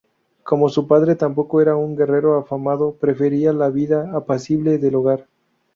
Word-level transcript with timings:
Como 0.43 0.67
su 0.69 0.87
padre, 0.87 1.13
tampoco 1.13 1.61
era 1.61 1.75
un 1.75 1.95
guerrero 1.95 2.35
afamado, 2.35 2.95
prefería 2.95 3.53
la 3.53 3.69
vida 3.69 4.09
apacible 4.15 4.79
del 4.79 4.95
hogar. 4.95 5.27